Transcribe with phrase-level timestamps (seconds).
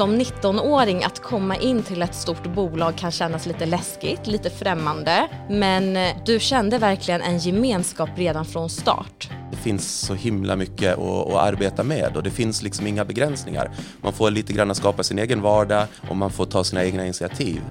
[0.00, 5.28] som 19-åring att komma in till ett stort bolag kan kännas lite läskigt, lite främmande.
[5.50, 9.30] Men eh, du kände verkligen en gemenskap redan från start.
[9.50, 13.70] Det finns så himla mycket att, att, arbeta med och det finns liksom inga begränsningar.
[14.02, 17.62] Man får lite grann skapa sin egen vardag och man får ta sina egna initiativ.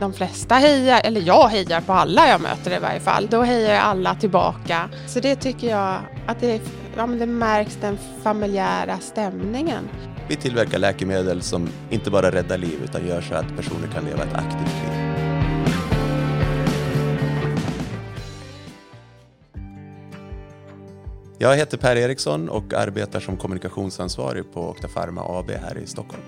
[0.00, 3.26] De flesta hejar, eller jag hejar på alla jag möter i varje fall.
[3.30, 4.88] Då hejar alla tillbaka.
[5.06, 6.60] Så det tycker jag att det,
[6.98, 9.88] ja, men det märks den familjära stämningen.
[10.28, 14.22] Vi tillverkar läkemedel som inte bara räddar liv utan gör så att personer kan leva
[14.22, 15.08] ett aktivt liv.
[21.38, 26.22] Jag heter Per Eriksson och arbetar som kommunikationsansvarig på Octafarma AB här i Stockholm.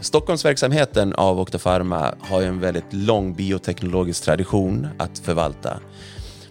[0.00, 5.80] Stockholmsverksamheten av Octafarma har en väldigt lång bioteknologisk tradition att förvalta.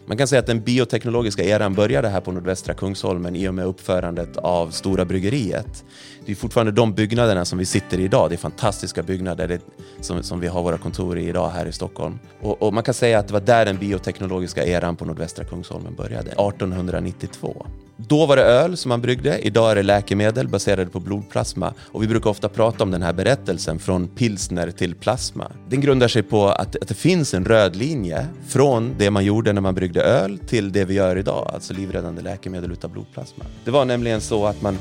[0.10, 3.66] Man kan säga att den bioteknologiska eran började här på nordvästra Kungsholmen i och med
[3.66, 5.86] uppförandet av Stora Bryggeriet.
[6.26, 8.30] Det är fortfarande de byggnaderna som vi sitter i idag.
[8.30, 9.62] Det är fantastiska byggnader det,
[10.02, 12.20] som, som vi har våra kontor i idag här i Stockholm.
[12.42, 15.96] Och, och man kan säga att det var där den bioteknologiska eran på nordvästra Kungsholmen
[15.96, 17.66] började, 1892.
[18.08, 22.04] Då var det öl som man bryggde, idag är det läkemedel baserade på blodplasma och
[22.04, 25.52] vi brukar ofta prata om den här berättelsen från pilsner till plasma.
[25.70, 29.54] Den grundar sig på att, att det finns en röd linje från det man gjorde
[29.54, 33.44] när man bryggde öl till det vi gör idag, alltså livräddande läkemedel utav blodplasma.
[33.66, 34.78] Det var nämligen så att man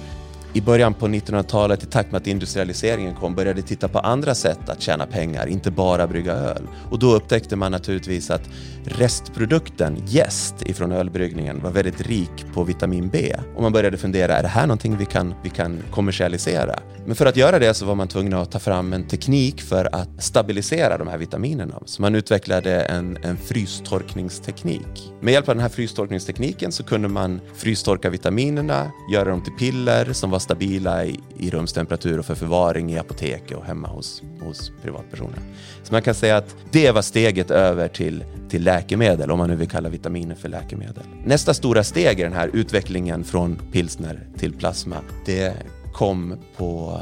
[0.52, 4.68] i början på 1900-talet i takt med att industrialiseringen kom började titta på andra sätt
[4.68, 6.68] att tjäna pengar, inte bara brygga öl.
[6.90, 8.48] Och då upptäckte man naturligtvis att
[8.84, 13.34] restprodukten jäst ifrån ölbryggningen var väldigt rik på vitamin B.
[13.56, 16.78] Och man började fundera, är det här någonting vi kan, vi kan kommersialisera?
[17.08, 19.88] Men för att göra det så var man tvungen att ta fram en teknik för
[19.94, 21.82] att stabilisera de här vitaminerna.
[21.84, 25.12] Så man utvecklade en, en frystorkningsteknik.
[25.20, 30.12] Med hjälp av den här frystorkningstekniken så kunde man frystorka vitaminerna, göra dem till piller
[30.12, 34.72] som var stabila i, i rumstemperatur och för förvaring i apotek och hemma hos, hos
[34.82, 35.38] privatpersoner.
[35.82, 39.56] Så man kan säga att det var steget över till, till läkemedel, om man nu
[39.56, 41.04] vill kalla vitaminer för läkemedel.
[41.24, 44.96] Nästa stora steg i den här utvecklingen från pilsner till plasma,
[45.26, 45.54] det
[45.98, 47.00] kom på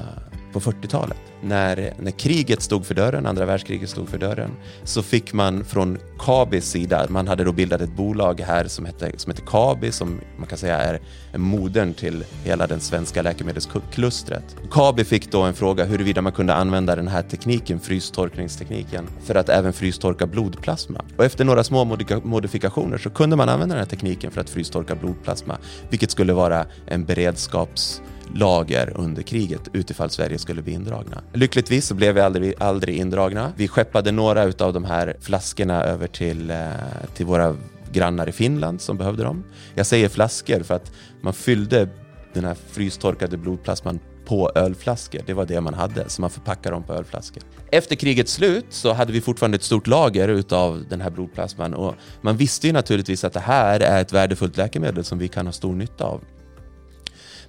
[0.60, 1.18] på 40-talet.
[1.42, 4.50] När, när kriget stod för dörren, andra världskriget stod för dörren,
[4.84, 9.12] så fick man från Kabis sida, man hade då bildat ett bolag här som hette
[9.16, 11.00] som hette Kabi, som man kan säga är,
[11.32, 14.56] är modern till hela den svenska läkemedelsklustret.
[14.70, 19.48] Kabi fick då en fråga huruvida man kunde använda den här tekniken, frystorkningstekniken, för att
[19.48, 21.04] även frystorka blodplasma.
[21.16, 21.84] Och efter några små
[22.24, 25.58] modifikationer så kunde man använda den här tekniken för att frystorka blodplasma,
[25.90, 28.02] vilket skulle vara en beredskaps
[28.34, 31.22] lager under kriget utifall Sverige skulle bli indragna.
[31.32, 33.52] Lyckligtvis så blev vi aldrig, aldrig indragna.
[33.56, 36.66] Vi skeppade några av de här flaskorna över till, eh,
[37.14, 37.56] till våra
[37.92, 39.44] grannar i Finland som behövde dem.
[39.74, 41.88] Jag säger flaskor för att man fyllde
[42.32, 45.20] den här frystorkade blodplasman på ölflaskor.
[45.26, 47.42] Det var det man hade, så man förpackade dem på ölflaskor.
[47.70, 51.94] Efter krigets slut så hade vi fortfarande ett stort lager utav den här blodplasman och
[52.20, 55.52] man visste ju naturligtvis att det här är ett värdefullt läkemedel som vi kan ha
[55.52, 56.20] stor nytta av.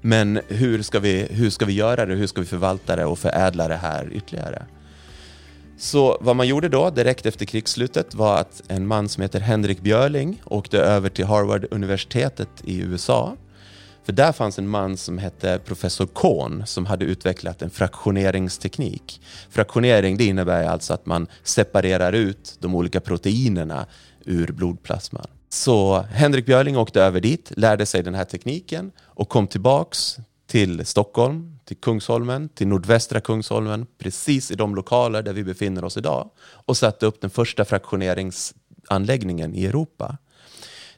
[0.02, 2.16] Men hur ska, vi, hur ska vi göra det?
[2.16, 4.66] Hur ska vi förvalta det och förädla det här ytterligare?
[5.78, 9.82] Så vad man gjorde då, direkt efter krigsslutet, var att en man som heter Henrik
[9.82, 13.36] Björling åkte över till Harvard-universitetet i USA.
[14.04, 19.22] För där fanns en man som hette professor Kohn som hade utvecklat en fraktioneringsteknik.
[19.50, 23.86] Fraktionering det innebär alltså att man separerar ut de olika proteinerna
[24.26, 25.28] ur blodplasman.
[25.50, 30.86] Så Henrik Björling åkte över dit, lärde sig den här tekniken och kom tillbaks till
[30.86, 36.30] Stockholm, till Kungsholmen, till nordvästra Kungsholmen, precis i de lokaler där vi befinner oss idag
[36.40, 40.18] och satte upp den första fraktioneringsanläggningen i Europa.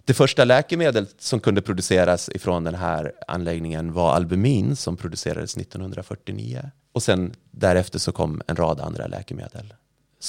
[0.05, 6.71] Det första läkemedlet som kunde produceras ifrån den här anläggningen var albumin som producerades 1949.
[6.91, 9.73] Och sen därefter så kom en rad andra läkemedel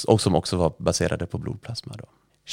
[0.07, 1.95] och som också var baserade på blodplasma.
[1.97, 2.05] Då.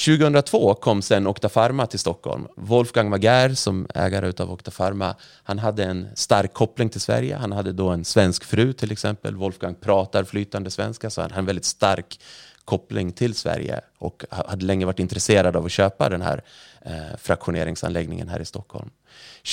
[0.04, 2.46] 2002 kom sen Octafarma till Stockholm.
[2.56, 7.36] Wolfgang Mager som ägare av Octafarma, han hade en stark koppling till Sverige.
[7.36, 9.36] Han hade då en svensk fru till exempel.
[9.36, 12.20] Wolfgang pratar flytande svenska så han hade en väldigt stark
[12.64, 16.42] koppling till Sverige och hade länge varit intresserad av att köpa den här
[16.82, 18.90] eh, fraktioneringsanläggningen här i Stockholm.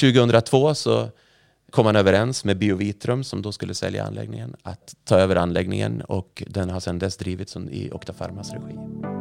[0.02, 1.10] 2002 så
[1.69, 6.44] kom han överens med Biovitrum som då skulle sälja anläggningen att ta över anläggningen och
[6.48, 9.15] den har sedan dess drivits i Octafarmas regi.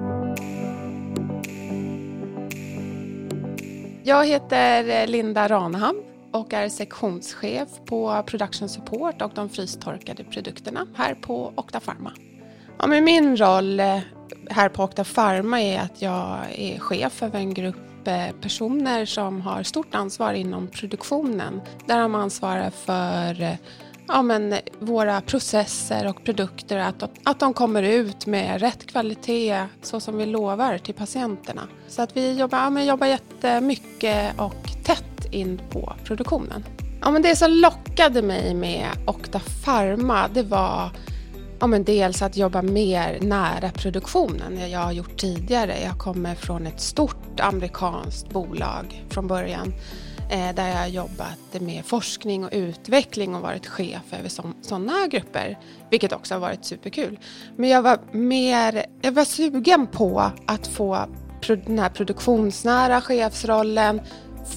[4.06, 11.14] Jag heter Linda Ranham och är sektionschef på Production Support och de frystorkade produkterna här
[11.14, 12.12] på Okta Pharma.
[12.78, 13.98] Ja, men min roll eh,
[14.50, 19.40] här på Okta Pharma är att jag är chef över en grupp eh, personer som
[19.40, 21.60] har stort ansvar inom produktionen.
[21.86, 23.54] Där de ansvarar för eh,
[24.08, 28.86] ja, men, eh, våra processer och produkter, att de, att de kommer ut med rätt
[28.86, 31.62] kvalitet så som vi lovar till patienterna.
[31.88, 36.64] Så att vi jobbar, ja, men, jobbar jättemycket och tätt in på produktionen.
[37.00, 40.90] Ja, men det som lockade mig med Okta Pharma det var
[41.60, 45.80] ja, men dels att jobba mer nära produktionen än jag har gjort tidigare.
[45.84, 49.74] Jag kommer från ett stort amerikanskt bolag från början
[50.28, 54.30] Eh, där jag har jobbat med forskning och utveckling och varit chef över
[54.62, 55.58] sådana grupper,
[55.90, 57.18] vilket också har varit superkul.
[57.56, 61.06] Men jag var mer, jag var sugen på att få
[61.46, 64.00] den här produktionsnära chefsrollen,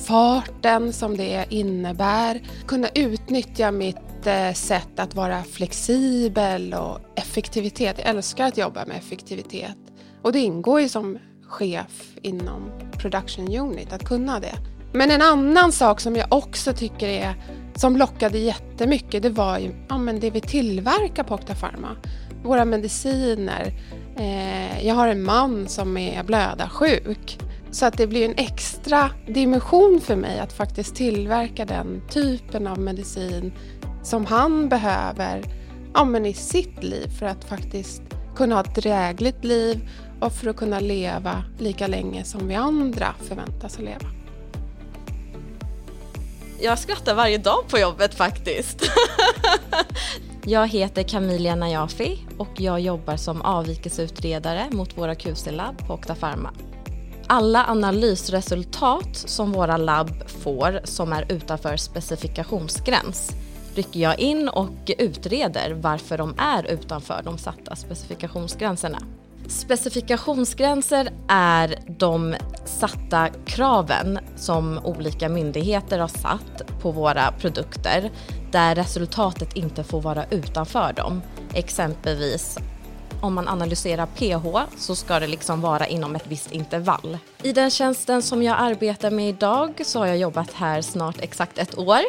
[0.08, 7.96] farten som det innebär, kunna utnyttja mitt eh, sätt att vara flexibel och effektivitet.
[7.98, 9.78] Jag älskar att jobba med effektivitet
[10.22, 11.18] och det ingår ju som
[11.48, 14.77] chef inom production unit att kunna det.
[14.94, 17.36] Men en annan sak som jag också tycker är
[17.76, 21.96] som lockade jättemycket det var ju ja, men det vi tillverkar på Octapharma.
[22.44, 23.74] Våra mediciner.
[24.18, 27.40] Eh, jag har en man som är blödarsjuk.
[27.72, 32.80] Så att det blir en extra dimension för mig att faktiskt tillverka den typen av
[32.80, 33.54] medicin
[34.04, 35.44] som han behöver
[35.94, 38.02] ja, men i sitt liv för att faktiskt
[38.36, 39.90] kunna ha ett drägligt liv
[40.20, 44.17] och för att kunna leva lika länge som vi andra förväntas att leva.
[46.60, 48.92] Jag skrattar varje dag på jobbet faktiskt.
[50.46, 56.54] jag heter Camilia Najafi och jag jobbar som avvikelseutredare mot våra QC-labb på Okta Pharma.
[57.28, 63.32] Alla analysresultat som våra labb får som är utanför specifikationsgräns
[63.76, 69.00] rycker jag in och utreder varför de är utanför de satta specifikationsgränserna.
[69.48, 72.36] Specifikationsgränser är de
[72.66, 78.12] satta kraven som olika myndigheter har satt på våra produkter
[78.52, 81.22] där resultatet inte får vara utanför dem.
[81.54, 82.58] Exempelvis
[83.22, 87.18] om man analyserar pH så ska det liksom vara inom ett visst intervall.
[87.44, 91.58] I den tjänsten som jag arbetar med idag så har jag jobbat här snart exakt
[91.58, 92.02] ett år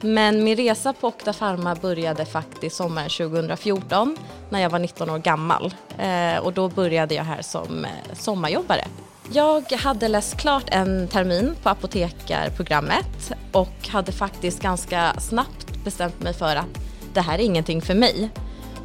[0.00, 4.16] men min resa på Okta Pharma började faktiskt sommaren 2014
[4.50, 5.74] när jag var 19 år gammal.
[5.98, 8.84] Eh, och då började jag här som eh, sommarjobbare.
[9.32, 16.34] Jag hade läst klart en termin på apotekarprogrammet och hade faktiskt ganska snabbt bestämt mig
[16.34, 16.80] för att
[17.14, 18.30] det här är ingenting för mig.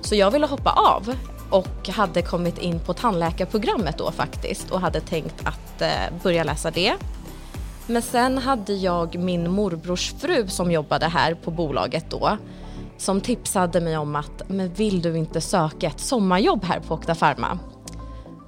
[0.01, 1.15] Så jag ville hoppa av
[1.49, 5.89] och hade kommit in på tandläkarprogrammet då faktiskt och hade tänkt att eh,
[6.23, 6.93] börja läsa det
[7.91, 12.37] men sen hade jag min morbrors fru som jobbade här på bolaget då
[12.97, 17.15] som tipsade mig om att men vill du inte söka ett sommarjobb här på Okta
[17.15, 17.59] Pharma?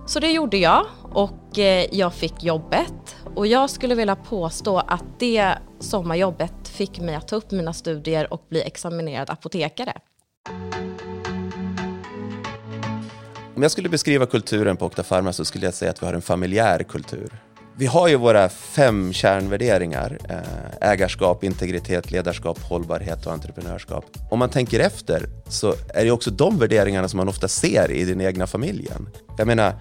[0.06, 5.20] Så det gjorde jag och eh, jag fick jobbet och jag skulle vilja påstå att
[5.20, 9.94] det sommarjobbet fick mig att ta upp mina studier och bli examinerad apotekare.
[13.56, 16.14] Om jag skulle beskriva kulturen på Okta Pharma så skulle jag säga att vi har
[16.14, 17.53] en familjär kultur.
[17.76, 20.18] Vi har ju våra fem kärnvärderingar.
[20.30, 24.06] Eh, ägarskap, integritet, ledarskap, hållbarhet och entreprenörskap.
[24.32, 28.06] Om man tänker efter så är det också de värderingarna som man ofta ser i
[28.06, 29.10] den egna familjen.
[29.38, 29.74] Jag menar,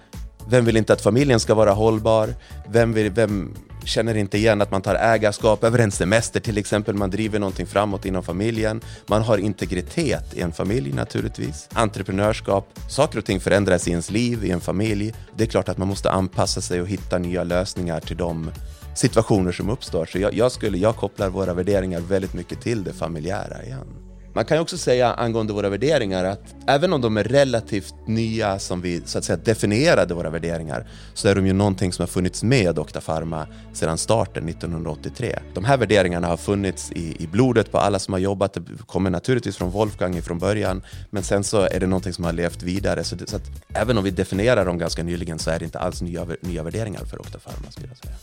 [0.49, 2.29] vem vill inte att familjen ska vara hållbar?
[2.69, 3.55] Vem, vill, vem
[3.85, 6.95] känner inte igen att man tar ägarskap över en semester till exempel?
[6.95, 8.81] Man driver någonting framåt inom familjen.
[9.07, 11.69] Man har integritet i en familj naturligtvis.
[11.73, 12.79] Entreprenörskap.
[12.89, 15.13] Saker och ting förändras i ens liv, i en familj.
[15.35, 18.51] Det är klart att man måste anpassa sig och hitta nya lösningar till de
[18.95, 20.05] situationer som uppstår.
[20.05, 24.02] Så jag, jag, skulle, jag kopplar våra värderingar väldigt mycket till det familjära igen.
[24.35, 28.81] Man kan också säga angående våra värderingar att även om de är relativt nya som
[28.81, 32.43] vi så att säga definierade våra värderingar så är de ju någonting som har funnits
[32.43, 32.99] med Dr.
[32.99, 35.39] Pharma sedan starten 1983.
[35.53, 38.53] De här värderingarna har funnits i, i blodet på alla som har jobbat.
[38.53, 42.33] Det kommer naturligtvis från Wolfgang från början men sen så är det någonting som har
[42.33, 45.59] levt vidare så, det, så att även om vi definierar dem ganska nyligen så är
[45.59, 47.37] det inte alls nya, nya värderingar för Dr.
[47.37, 48.15] Pharma skulle jag säga.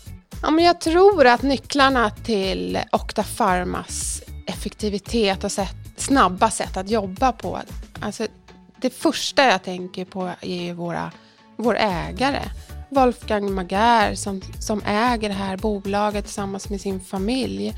[0.42, 6.90] Ja, men jag tror att nycklarna till Okta Pharmas effektivitet och sätt snabba sätt att
[6.90, 7.60] jobba på.
[8.00, 8.26] Alltså,
[8.80, 11.12] det första jag tänker på är ju våra,
[11.56, 12.42] vår ägare.
[12.88, 17.74] Wolfgang Mager som, som äger det här bolaget tillsammans med sin familj.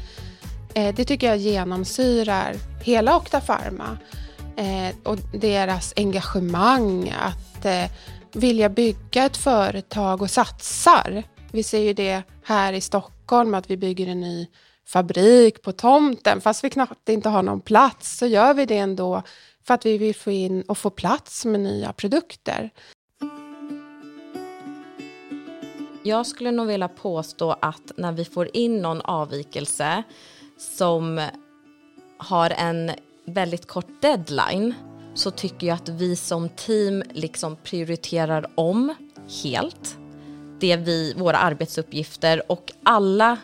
[0.74, 3.98] Eh, det tycker jag genomsyrar hela Okta Pharma.
[4.56, 7.84] Eh, och deras engagemang att eh,
[8.32, 11.22] vilja bygga ett företag och satsar.
[11.50, 14.46] Vi ser ju det här i Stockholm att vi bygger en ny
[14.86, 16.40] fabrik på tomten.
[16.40, 19.22] Fast vi knappt inte har någon plats så gör vi det ändå
[19.64, 22.70] för att vi vill få in och få plats med nya produkter.
[26.02, 30.02] Jag skulle nog vilja påstå att när vi får in någon avvikelse
[30.58, 31.26] som
[32.18, 32.90] har en
[33.26, 34.74] väldigt kort deadline
[35.14, 38.94] så tycker jag att vi som team liksom prioriterar om
[39.44, 39.96] helt
[40.60, 43.38] det vi, våra arbetsuppgifter och alla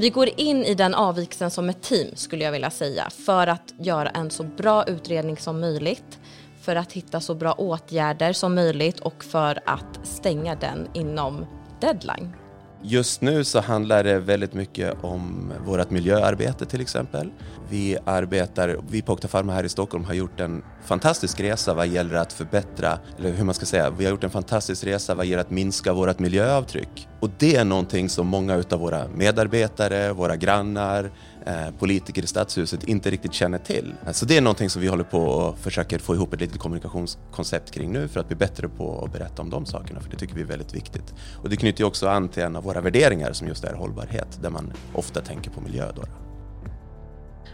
[0.00, 3.74] vi går in i den avvikelsen som ett team skulle jag vilja säga för att
[3.78, 6.18] göra en så bra utredning som möjligt
[6.62, 11.46] för att hitta så bra åtgärder som möjligt och för att stänga den inom
[11.80, 12.32] deadline.
[12.82, 17.30] Just nu så handlar det väldigt mycket om vårt miljöarbete till exempel.
[17.70, 22.14] Vi arbetar, vi på Octafarma här i Stockholm har gjort en fantastisk resa vad gäller
[22.14, 25.40] att förbättra, eller hur man ska säga, vi har gjort en fantastisk resa vad gäller
[25.40, 27.08] att minska vårt miljöavtryck.
[27.20, 31.10] Och det är någonting som många utav våra medarbetare, våra grannar,
[31.46, 33.94] Eh, politiker i stadshuset inte riktigt känner till.
[34.12, 37.70] Så det är någonting som vi håller på och försöker få ihop ett litet kommunikationskoncept
[37.70, 40.34] kring nu för att bli bättre på att berätta om de sakerna, för det tycker
[40.34, 41.14] vi är väldigt viktigt.
[41.42, 44.38] Och det knyter ju också an till en av våra värderingar som just är hållbarhet,
[44.42, 45.92] där man ofta tänker på miljö.
[45.96, 46.02] Då.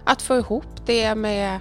[0.05, 1.61] Att få ihop det med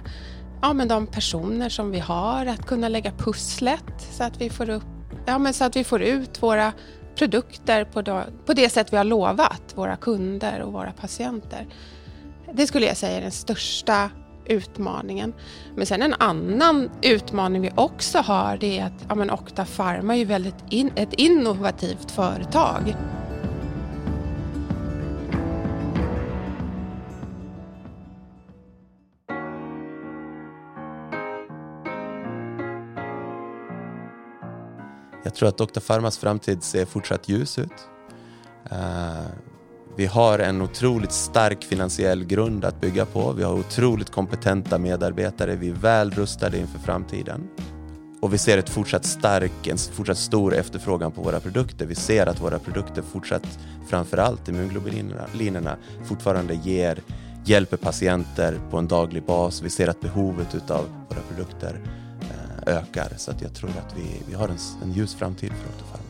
[0.62, 4.70] ja, men de personer som vi har, att kunna lägga pusslet så att vi får,
[4.70, 4.84] upp,
[5.26, 6.72] ja, men så att vi får ut våra
[7.14, 11.66] produkter på, då, på det sätt vi har lovat våra kunder och våra patienter.
[12.56, 14.10] Det skulle jag säga är den största
[14.46, 15.34] utmaningen.
[15.76, 20.14] Men sen en annan utmaning vi också har det är att ja, men Okta Pharma
[20.14, 22.96] är ju väldigt in, ett innovativt företag.
[35.24, 37.88] Jag tror att Okta Pharmas framtid ser fortsatt ljus ut.
[38.70, 39.26] Eh,
[39.96, 43.32] vi har en otroligt stark finansiell grund att bygga på.
[43.32, 45.56] Vi har otroligt kompetenta medarbetare.
[45.56, 47.48] Vi är väl rustade inför framtiden.
[48.20, 51.86] Och vi ser ett fortsatt stark, en fortsatt stor efterfrågan på våra produkter.
[51.86, 53.58] Vi ser att våra produkter fortsatt,
[53.88, 57.02] framförallt immunglobulinerna, fortfarande ger,
[57.44, 59.62] hjälper patienter på en daglig bas.
[59.62, 61.80] Vi ser att behovet av våra produkter
[62.20, 63.08] eh, ökar.
[63.16, 66.03] Så att jag tror att vi, vi har en, en ljus framtid för Autofarma.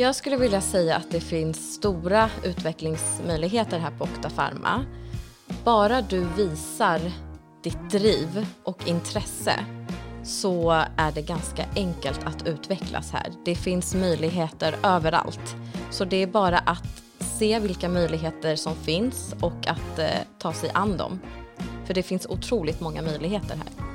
[0.00, 4.84] Jag skulle vilja säga att det finns stora utvecklingsmöjligheter här på Okta Pharma.
[5.64, 7.00] Bara du visar
[7.62, 9.52] ditt driv och intresse
[10.24, 13.32] så är det ganska enkelt att utvecklas här.
[13.44, 15.56] Det finns möjligheter överallt.
[15.90, 20.06] Så det är bara att se vilka möjligheter som finns och att eh,
[20.38, 21.20] ta sig an dem.
[21.86, 23.86] För det finns otroligt många möjligheter här.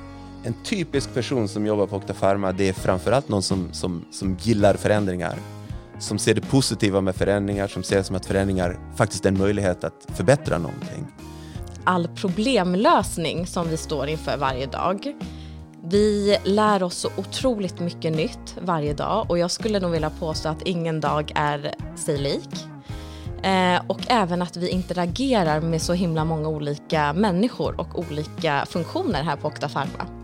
[0.44, 4.38] En typisk person som jobbar på Okta Pharma det är framförallt någon som, som, som
[4.42, 5.40] gillar förändringar
[6.04, 9.38] som ser det positiva med förändringar, som ser det som att förändringar faktiskt är en
[9.38, 11.08] möjlighet att förbättra någonting.
[11.84, 15.16] All problemlösning som vi står inför varje dag.
[15.86, 20.50] Vi lär oss så otroligt mycket nytt varje dag och jag skulle nog vilja påstå
[20.50, 22.68] att ingen dag är sig lik.
[23.44, 29.24] Eh, och även att vi interagerar med så himla många olika människor och olika funktioner
[29.24, 30.23] här på Okta Pharma.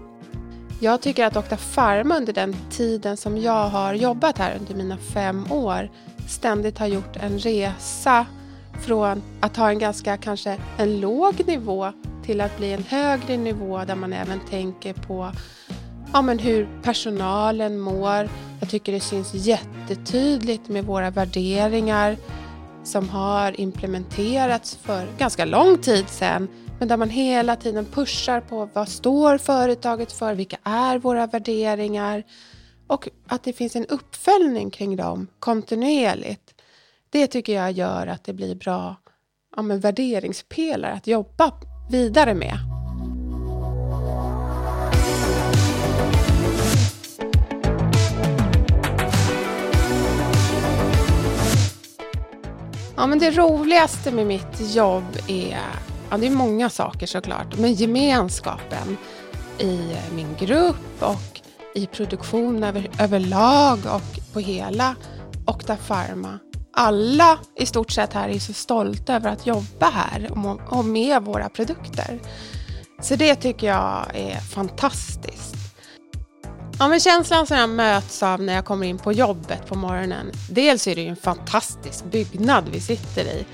[0.82, 4.98] Jag tycker att Okta Pharma under den tiden som jag har jobbat här under mina
[4.98, 5.90] fem år
[6.28, 8.26] ständigt har gjort en resa
[8.86, 11.92] från att ha en ganska kanske en låg nivå
[12.26, 15.32] till att bli en högre nivå där man även tänker på
[16.14, 18.30] ja, men hur personalen mår.
[18.60, 22.18] Jag tycker det syns jättetydligt med våra värderingar
[22.84, 26.48] som har implementerats för ganska lång tid sedan
[26.80, 32.24] men där man hela tiden pushar på vad står företaget för, vilka är våra värderingar
[32.88, 36.54] och att det finns en uppföljning kring dem kontinuerligt.
[37.10, 38.96] Det tycker jag gör att det blir bra
[39.56, 41.54] ja, men värderingspelare att jobba
[41.92, 42.58] vidare med.
[52.96, 57.58] Ja, men det roligaste med mitt jobb är Ja, det är många saker såklart.
[57.58, 58.98] Men gemenskapen
[59.60, 61.42] i eh, min grupp och
[61.76, 64.96] i produktion över, överlag och på hela
[65.46, 66.40] Octa Pharma.
[66.74, 70.32] Alla i stort sett här är så stolta över att jobba här
[70.70, 72.20] och med våra produkter.
[73.02, 75.56] Så det tycker jag är fantastiskt.
[76.80, 80.32] Ja, men känslan som jag möts av när jag kommer in på jobbet på morgonen.
[80.52, 83.46] Dels är det ju en fantastisk byggnad vi sitter i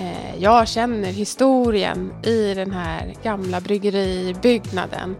[0.00, 5.16] Eh, jag känner historien i den här gamla bryggeribyggnaden.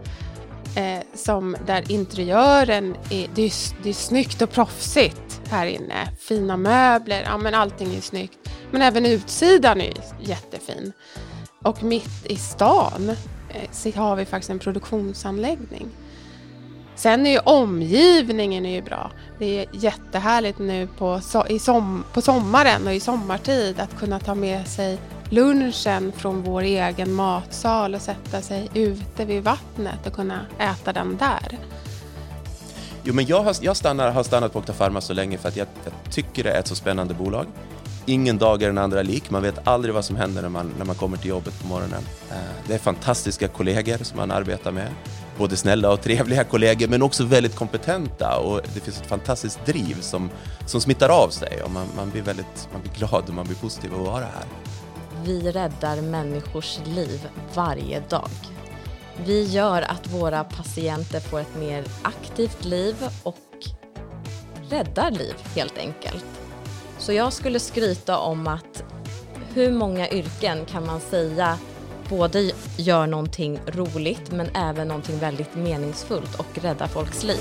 [0.75, 6.07] Eh, som där interiören är, det är, det är snyggt och proffsigt här inne.
[6.19, 8.37] Fina möbler, ja men allting är snyggt.
[8.71, 10.93] Men även utsidan är jättefin.
[11.63, 13.09] Och mitt i stan
[13.49, 15.87] eh, har vi faktiskt en produktionsanläggning.
[17.01, 19.11] Sen är ju omgivningen är ju bra.
[19.39, 24.35] Det är jättehärligt nu på, i som, på sommaren och i sommartid att kunna ta
[24.35, 24.97] med sig
[25.29, 31.17] lunchen från vår egen matsal och sätta sig ute vid vattnet och kunna äta den
[31.17, 31.57] där.
[33.03, 35.57] Jo, men jag, har, jag stannar, har stannat på Octa Pharma så länge för att
[35.57, 37.45] jag, jag, tycker det är ett så spännande bolag.
[38.05, 39.29] Ingen dag är den andra lik.
[39.29, 42.03] Man vet aldrig vad som händer när man, när man kommer till jobbet på morgonen.
[42.29, 42.35] Eh,
[42.67, 44.87] det är fantastiska kollegor som man arbetar med.
[45.37, 48.37] Både snälla och trevliga kollegor, men också väldigt kompetenta.
[48.37, 50.29] Och det finns ett fantastiskt driv som,
[50.65, 51.61] som smittar av sig.
[51.63, 54.45] Och man, man, blir väldigt man blir glad och man blir positiv att vara här.
[55.23, 58.29] Vi räddar människors liv varje dag.
[59.25, 63.37] Vi gör att våra patienter får ett mer aktivt liv och
[64.69, 66.25] räddar liv helt enkelt.
[66.97, 68.83] Så jag skulle skryta om att
[69.53, 71.57] hur många yrken kan man säga
[72.11, 77.39] både gör någonting roligt men även någonting väldigt meningsfullt och räddar folks liv.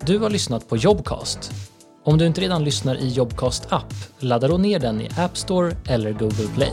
[0.00, 1.52] Du har lyssnat på Jobcast.
[2.04, 5.76] Om du inte redan lyssnar i Jobcast app, ladda då ner den i App Store
[5.88, 6.72] eller Google Play.